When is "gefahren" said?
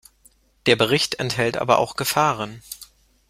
1.95-2.63